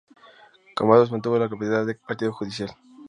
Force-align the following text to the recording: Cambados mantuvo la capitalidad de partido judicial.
Cambados 0.75 1.11
mantuvo 1.11 1.37
la 1.37 1.47
capitalidad 1.47 1.85
de 1.85 1.93
partido 1.93 2.33
judicial. 2.33 2.71